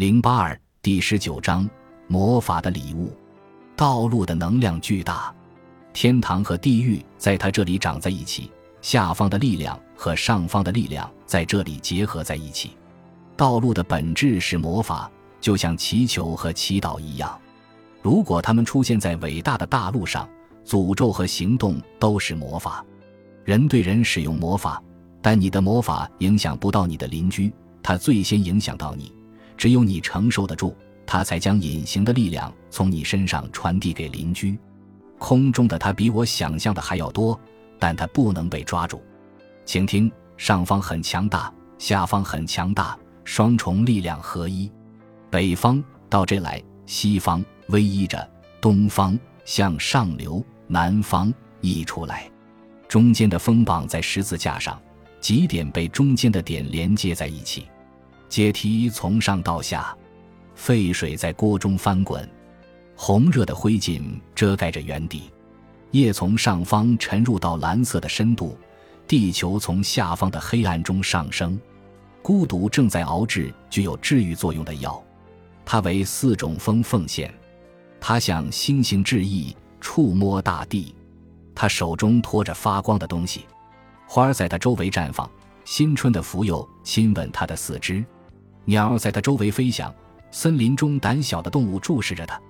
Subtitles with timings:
[0.00, 1.68] 零八二第十九章
[2.08, 3.14] 魔法的礼物。
[3.76, 5.30] 道路的能量巨大，
[5.92, 8.50] 天堂和地狱在他这里长在一起，
[8.80, 12.70] 下方的力量和上方的力量在这里结合在一起。
[13.36, 17.38] 道路的本质是魔法，就像祈求和祈祷一样。
[18.00, 20.26] 如果他们出现在伟大的大陆上，
[20.64, 22.82] 诅咒和行动都是魔法。
[23.44, 24.82] 人对人使用魔法，
[25.20, 29.12] 但你的魔法影响不到你的邻居，他最先影响到你。
[29.60, 30.74] 只有你承受得住，
[31.04, 34.58] 他才将隐形的力量从你身上传递给邻居。
[35.18, 37.38] 空中的他比我想象的还要多，
[37.78, 39.02] 但他不能被抓住。
[39.66, 44.72] 请听：上方很强大，下方很强大，双重力量合一。
[45.28, 48.26] 北方到这来，西方偎依着，
[48.62, 52.30] 东方向上流，南方溢出来。
[52.88, 54.80] 中间的风绑在十字架上，
[55.20, 57.66] 几点被中间的点连接在一起。
[58.30, 59.94] 阶梯从上到下，
[60.54, 62.26] 沸水在锅中翻滚，
[62.94, 64.00] 红热的灰烬
[64.36, 65.24] 遮盖着原地。
[65.90, 68.56] 夜从上方沉入到蓝色的深度，
[69.08, 71.60] 地球从下方的黑暗中上升。
[72.22, 75.02] 孤独正在熬制具有治愈作用的药，
[75.64, 77.34] 它为四种风奉献。
[77.98, 80.94] 他向星星致意，触摸大地。
[81.52, 83.44] 他手中托着发光的东西，
[84.06, 85.28] 花儿在他周围绽放。
[85.64, 88.04] 新春的蜉蝣亲吻他的四肢。
[88.64, 89.92] 鸟在它周围飞翔，
[90.30, 92.40] 森林中胆小的动物注视着它。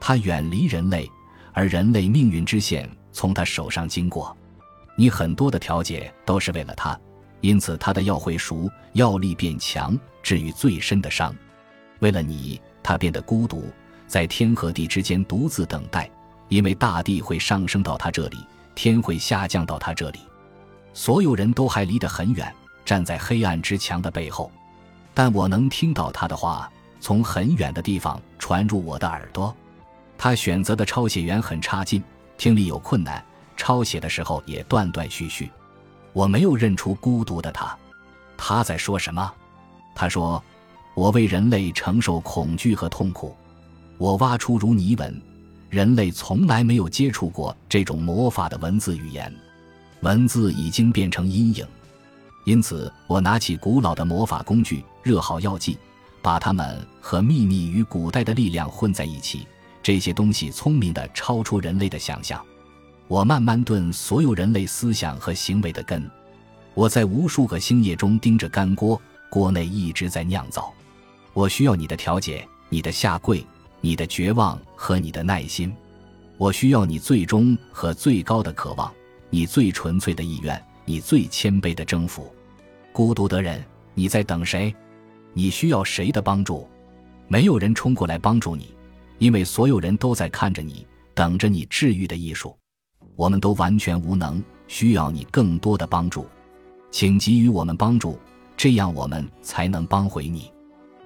[0.00, 1.08] 它远离人类，
[1.52, 4.36] 而人类命运之线从它手上经过。
[4.96, 6.98] 你很多的调节都是为了它，
[7.40, 11.34] 因此它的药会熟，药力变强，治愈最深的伤。
[12.00, 13.64] 为了你，它变得孤独，
[14.06, 16.10] 在天和地之间独自等待，
[16.48, 18.38] 因为大地会上升到它这里，
[18.74, 20.20] 天会下降到它这里。
[20.92, 22.52] 所有人都还离得很远，
[22.84, 24.50] 站在黑暗之墙的背后。
[25.12, 29.54] 但我能听到他的话从很远的地方传入我的耳朵。
[30.16, 32.02] 他选择的抄写员很差劲，
[32.36, 33.24] 听力有困难，
[33.56, 35.50] 抄写的时候也断断续续。
[36.12, 37.76] 我没有认出孤独的他。
[38.36, 39.32] 他在说什么？
[39.94, 40.42] 他说
[40.94, 43.36] ：“我为人类承受恐惧和痛苦。”
[43.98, 45.22] 我挖出如泥纹，
[45.68, 49.30] 人类从来没有接触过这种魔法的文字语言，
[50.00, 51.66] 文字已经变成阴影。
[52.44, 55.78] 因此，我拿起古老的魔法工具，热好药剂，
[56.22, 59.46] 把它们和秘密与古代的力量混在一起。
[59.82, 62.44] 这些东西聪明的超出人类的想象。
[63.08, 66.08] 我慢慢炖所有人类思想和行为的根。
[66.74, 70.72] 我在无数个星夜中盯着干锅，锅内一直在酿造。
[71.32, 73.44] 我需要你的调解，你的下跪，
[73.80, 75.74] 你的绝望和你的耐心。
[76.36, 78.92] 我需要你最终和最高的渴望，
[79.28, 80.62] 你最纯粹的意愿。
[80.90, 82.34] 你最谦卑的征服，
[82.92, 83.64] 孤独的人，
[83.94, 84.74] 你在等谁？
[85.32, 86.68] 你需要谁的帮助？
[87.28, 88.74] 没有人冲过来帮助你，
[89.18, 90.84] 因为所有人都在看着你，
[91.14, 92.58] 等着你治愈的艺术。
[93.14, 96.26] 我们都完全无能，需要你更多的帮助，
[96.90, 98.18] 请给予我们帮助，
[98.56, 100.50] 这样我们才能帮回你。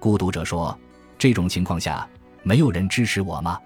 [0.00, 0.76] 孤独者说
[1.16, 2.04] ：“这种情况下，
[2.42, 3.56] 没有人支持我吗？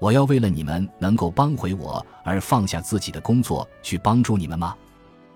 [0.00, 4.76] 我要为了你们能够帮回我而放下自己的工作去帮助你们吗？”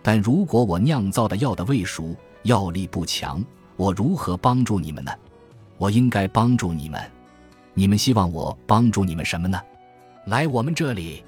[0.03, 3.45] 但如果我酿造的药的未熟，药力不强，
[3.77, 5.13] 我如何帮助你们呢？
[5.77, 7.01] 我应该帮助你们。
[7.75, 9.61] 你们希望我帮助你们什么呢？
[10.27, 11.25] 来我们这里。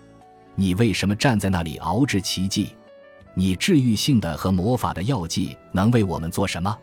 [0.55, 2.75] 你为什么站在那里熬制奇迹？
[3.35, 6.77] 你治愈性的和魔法的药剂能为我们做什么？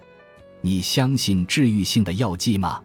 [0.61, 2.81] 你相信治愈性的药剂吗？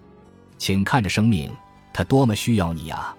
[0.59, 1.51] 请看着生命，
[1.93, 3.17] 它多么需要你啊！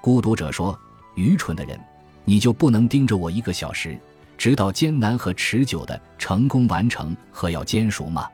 [0.00, 0.78] 孤独者说
[1.16, 1.80] ：“愚蠢的人，
[2.24, 3.98] 你就不能盯着我一个小时？”
[4.36, 8.28] 直到艰难和持久的成功完成和要煎熟吗？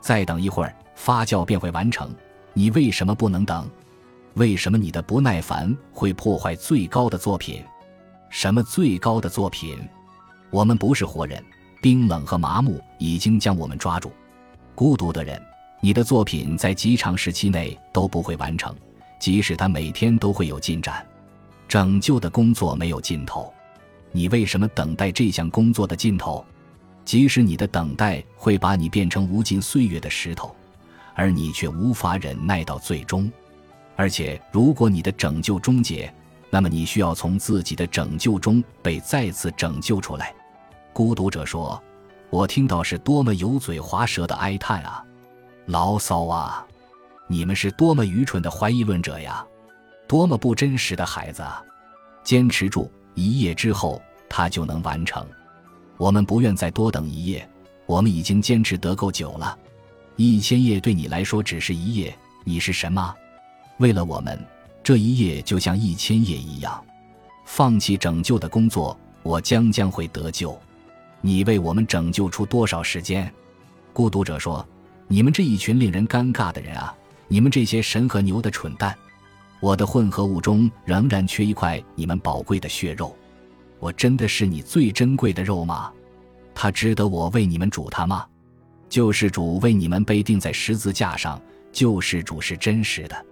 [0.00, 2.10] 再等一会儿，发酵便会完成。
[2.52, 3.68] 你为什么不能等？
[4.34, 7.62] 为什么你的不耐烦会破坏最高的作品？
[8.28, 9.78] 什么最高的作品？
[10.50, 11.42] 我们不是活人，
[11.80, 14.12] 冰冷和麻木已经将我们抓住。
[14.74, 15.40] 孤独的人，
[15.80, 18.74] 你的作品在极长时期内都不会完成，
[19.18, 21.06] 即使它每天都会有进展。
[21.66, 23.52] 拯救的工作没有尽头。
[24.16, 26.42] 你为什么等待这项工作的尽头？
[27.04, 30.56] 即使你的等待会把你变成无尽岁月的石头，
[31.14, 33.30] 而你却无法忍耐到最终。
[33.94, 36.10] 而且，如果你的拯救终结，
[36.48, 40.34] 那么你需要从自己的拯救中被再次拯救出来。
[40.94, 41.78] 孤独者说
[42.30, 45.04] ：“我听到是多么油嘴滑舌的哀叹啊，
[45.66, 46.66] 牢骚啊！
[47.28, 49.46] 你们是多么愚蠢的怀疑论者呀，
[50.08, 51.62] 多么不真实的孩子啊！
[52.24, 55.26] 坚持住。”一夜之后，它就能完成。
[55.96, 57.48] 我们不愿再多等一夜，
[57.86, 59.58] 我们已经坚持得够久了。
[60.14, 63.14] 一千夜对你来说只是一夜，你是什么？
[63.78, 64.38] 为了我们，
[64.84, 66.84] 这一夜就像一千夜一样。
[67.44, 70.58] 放弃拯救的工作，我将将会得救。
[71.22, 73.32] 你为我们拯救出多少时间？
[73.92, 74.66] 孤独者说
[75.08, 76.94] ：“你们这一群令人尴尬的人啊！
[77.28, 78.96] 你们这些神和牛的蠢蛋！
[79.60, 83.16] 我的混合物中仍然缺一块你们宝贵的血肉。
[83.78, 85.92] 我真的是你最珍贵的肉吗？
[86.54, 88.26] 它值得我为你们煮它吗？
[88.88, 91.40] 救世主为你们被钉在十字架上，
[91.72, 93.26] 救世主是真实的。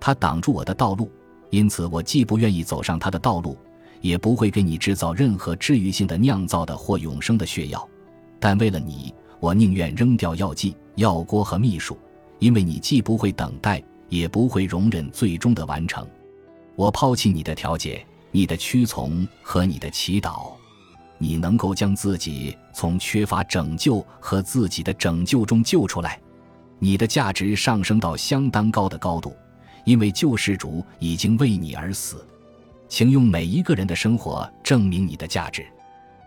[0.00, 1.10] 他挡住我的道路。”
[1.50, 3.56] 因此，我既不愿意走上他的道路，
[4.00, 7.88] 也不会给你制造任何治愈性的、酿造的或永生的血药。
[8.40, 11.96] 但为了你，我宁愿扔掉药剂、药锅和秘书，
[12.40, 16.06] 因为你既不会等待，也不会容忍最终的完成。
[16.74, 20.52] 我抛弃你的调解、你的屈从和你的祈祷。
[21.18, 26.20] 你能够将自己从缺乏拯救和自己的拯救中救出来，
[26.78, 29.34] 你的价值上升到相当高的高度。
[29.84, 32.26] 因为救世主已经为你而死，
[32.88, 35.64] 请用每一个人的生活证明你的价值。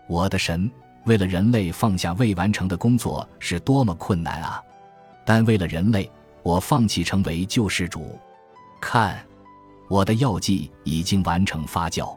[0.08, 0.68] 我的神，
[1.04, 4.62] 为了人类放下未完成的工作是多么困难啊！
[5.26, 6.10] 但为了人类，
[6.42, 8.18] 我放弃成为救世主。
[8.80, 9.24] 看，
[9.88, 12.16] 我的药剂已经完成发酵。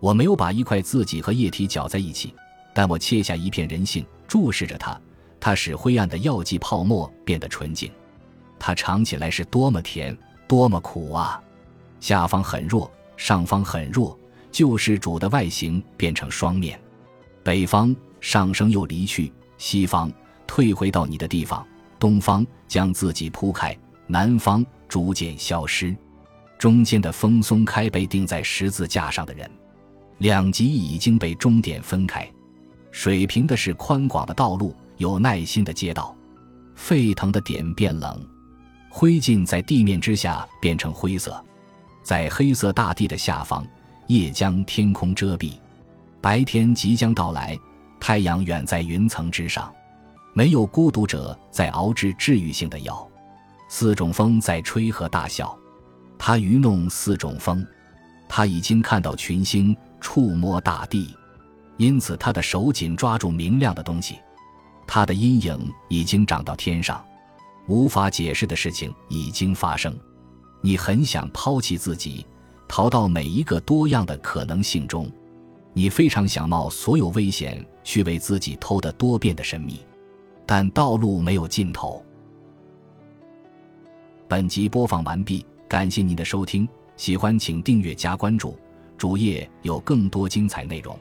[0.00, 2.34] 我没有把一块自己和液体搅在一起，
[2.74, 5.00] 但我切下一片人性，注视着它，
[5.38, 7.90] 它使灰暗的药剂泡沫变得纯净。
[8.58, 10.16] 它尝起来是多么甜！
[10.48, 11.40] 多么苦啊！
[11.98, 14.18] 下方很弱，上方很弱。
[14.50, 16.78] 救世主的外形变成双面，
[17.42, 20.12] 北方上升又离去，西方
[20.46, 21.66] 退回到你的地方，
[21.98, 23.76] 东方将自己铺开，
[24.06, 25.94] 南方逐渐消失。
[26.58, 29.50] 中间的风松开被钉在十字架上的人，
[30.20, 32.26] 两极已经被终点分开。
[32.90, 36.16] 水平的是宽广的道路，有耐心的街道，
[36.74, 38.26] 沸腾的点变冷。
[38.88, 41.44] 灰烬在地面之下变成灰色，
[42.02, 43.66] 在黑色大地的下方，
[44.06, 45.52] 夜将天空遮蔽，
[46.22, 47.54] 白天即将到来，
[48.00, 49.70] 太阳远在云层之上，
[50.34, 53.06] 没有孤独者在熬制治愈性的药，
[53.68, 55.56] 四种风在吹和大笑，
[56.18, 57.66] 他愚弄四种风，
[58.28, 61.14] 他已经看到群星，触摸大地，
[61.76, 64.16] 因此他的手紧抓住明亮的东西，
[64.86, 67.04] 他的阴影已经长到天上。
[67.68, 69.94] 无法解释的事情已经发生，
[70.60, 72.26] 你很想抛弃自己，
[72.66, 75.08] 逃到每一个多样的可能性中，
[75.72, 79.80] 你非常想冒所有危险去为自己偷得多变的神秘，
[80.46, 82.04] 但道路没有尽头。
[84.28, 88.56] 本集播放完毕，感谢您的收听，喜欢请订阅加关注，
[88.96, 90.98] 主页有更多精彩内容。